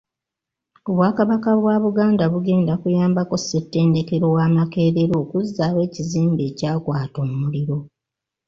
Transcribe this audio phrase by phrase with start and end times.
[0.89, 7.77] Obwakabaka bwa Buganda bugenda kuyambako Ssettendekero wa Makerere okuzzaawo ekizimbe ekyakwata omuliro.